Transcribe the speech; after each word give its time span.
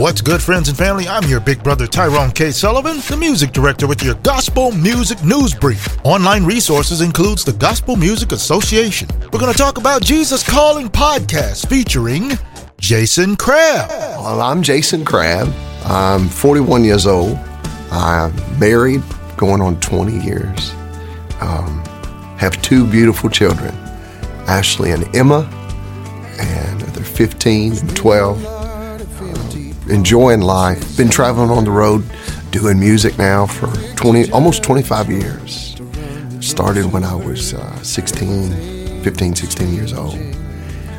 What's 0.00 0.22
good, 0.22 0.40
friends 0.40 0.70
and 0.70 0.78
family? 0.78 1.06
I'm 1.06 1.28
your 1.28 1.40
big 1.40 1.62
brother 1.62 1.86
Tyrone 1.86 2.30
K. 2.30 2.52
Sullivan, 2.52 3.00
the 3.06 3.18
music 3.18 3.52
director 3.52 3.86
with 3.86 4.02
your 4.02 4.14
Gospel 4.14 4.72
Music 4.72 5.22
News 5.22 5.54
Brief. 5.54 6.02
Online 6.06 6.42
resources 6.42 7.02
includes 7.02 7.44
the 7.44 7.52
Gospel 7.52 7.96
Music 7.96 8.32
Association. 8.32 9.10
We're 9.30 9.38
going 9.38 9.52
to 9.52 9.58
talk 9.58 9.76
about 9.76 10.00
Jesus 10.00 10.42
Calling 10.42 10.88
podcast 10.88 11.68
featuring 11.68 12.30
Jason 12.78 13.36
Crabb. 13.36 13.90
Well, 13.90 14.40
I'm 14.40 14.62
Jason 14.62 15.04
Crabb. 15.04 15.52
I'm 15.84 16.30
41 16.30 16.82
years 16.82 17.06
old. 17.06 17.36
I'm 17.92 18.34
married, 18.58 19.02
going 19.36 19.60
on 19.60 19.78
20 19.80 20.18
years. 20.24 20.70
Um, 21.42 21.84
have 22.38 22.62
two 22.62 22.86
beautiful 22.86 23.28
children, 23.28 23.74
Ashley 24.48 24.92
and 24.92 25.14
Emma, 25.14 25.40
and 26.38 26.80
they're 26.80 27.04
15 27.04 27.76
and 27.76 27.94
12. 27.94 28.59
Enjoying 29.90 30.40
life. 30.40 30.96
Been 30.96 31.10
traveling 31.10 31.50
on 31.50 31.64
the 31.64 31.70
road, 31.70 32.04
doing 32.52 32.78
music 32.78 33.18
now 33.18 33.44
for 33.44 33.66
20, 33.96 34.30
almost 34.30 34.62
25 34.62 35.10
years. 35.10 35.76
Started 36.40 36.86
when 36.92 37.02
I 37.02 37.14
was 37.14 37.54
uh, 37.54 37.82
16, 37.82 39.02
15, 39.02 39.34
16 39.34 39.74
years 39.74 39.92
old. 39.92 40.14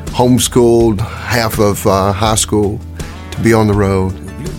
Homeschooled 0.08 1.00
half 1.00 1.58
of 1.58 1.88
uh, 1.88 2.12
high 2.12 2.36
school 2.36 2.82
to 3.32 3.42
be 3.42 3.54
on 3.54 3.68
the 3.68 3.74
road, 3.74 4.14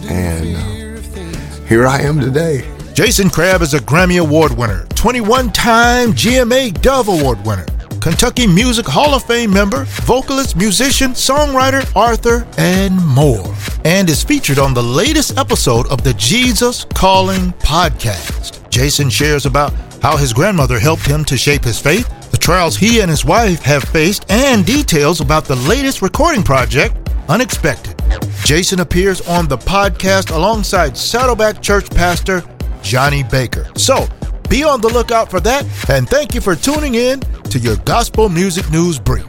and 0.07 0.57
uh, 0.57 1.67
here 1.67 1.87
I 1.87 2.01
am 2.01 2.19
today. 2.19 2.67
Jason 2.95 3.29
Crabb 3.29 3.61
is 3.61 3.75
a 3.75 3.79
Grammy 3.81 4.19
Award 4.19 4.53
winner, 4.53 4.87
21 4.95 5.53
time 5.53 6.13
GMA 6.13 6.81
Dove 6.81 7.09
Award 7.09 7.45
winner, 7.45 7.67
Kentucky 8.03 8.49
Music 8.49 8.85
Hall 8.85 9.15
of 9.15 9.23
Fame 9.23 9.53
member, 9.53 9.85
vocalist, 9.85 10.57
musician, 10.57 11.13
songwriter, 11.13 11.89
author, 11.95 12.45
and 12.59 12.97
more. 13.07 13.55
And 13.85 14.11
is 14.11 14.25
featured 14.25 14.59
on 14.59 14.75
the 14.75 14.83
latest 14.83 15.39
episode 15.39 15.87
of 15.87 16.03
the 16.03 16.13
Jesus 16.15 16.85
Calling 16.95 17.53
podcast. 17.61 18.69
Jason 18.71 19.09
shares 19.09 19.47
about 19.47 19.73
how 20.03 20.17
his 20.17 20.33
grandmother 20.33 20.81
helped 20.81 21.07
him 21.07 21.25
to 21.27 21.37
shape 21.37 21.63
his 21.63 21.79
faith, 21.79 22.09
the 22.33 22.37
trials 22.37 22.77
he 22.77 22.99
and 23.03 23.09
his 23.09 23.25
wife 23.25 23.63
have 23.63 23.85
faced, 23.85 24.29
and 24.29 24.67
details 24.67 25.21
about 25.21 25.45
the 25.45 25.55
latest 25.55 26.03
recording 26.03 26.43
project, 26.43 26.97
Unexpected. 27.29 28.03
Jason 28.45 28.81
appears 28.81 29.21
on 29.29 29.47
the 29.47 29.59
podcast 29.59 30.35
alongside 30.35 30.97
Saddleback 30.97 31.63
Church 31.63 31.89
pastor 31.89 32.43
Johnny 32.83 33.23
Baker. 33.23 33.71
So 33.77 34.09
be 34.49 34.65
on 34.65 34.81
the 34.81 34.89
lookout 34.89 35.31
for 35.31 35.39
that, 35.39 35.65
and 35.89 36.09
thank 36.09 36.35
you 36.35 36.41
for 36.41 36.57
tuning 36.57 36.97
in 36.97 37.23
to 37.53 37.59
your 37.59 37.77
Gospel 37.85 38.31
Music 38.31 38.71
News 38.71 38.99
Brief. 38.99 39.27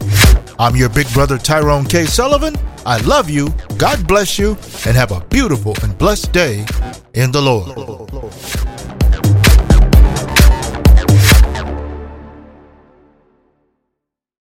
I'm 0.57 0.77
your 0.77 0.87
big 0.87 1.11
brother 1.11 1.37
Tyrone 1.37 1.83
K. 1.83 2.05
Sullivan. 2.05 2.55
I 2.85 3.01
love 3.01 3.29
you, 3.29 3.53
God 3.77 4.07
bless 4.07 4.39
you, 4.39 4.51
and 4.85 4.95
have 4.95 5.11
a 5.11 5.19
beautiful 5.25 5.75
and 5.83 5.97
blessed 5.97 6.31
day 6.31 6.65
in 7.15 7.33
the 7.33 7.41
Lord. 7.41 8.12